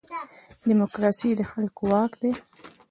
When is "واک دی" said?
1.91-2.31